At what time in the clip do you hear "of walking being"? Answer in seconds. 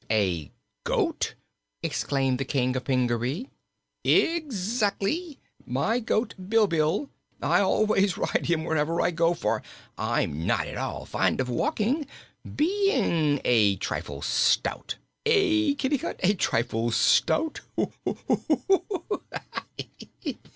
11.39-13.41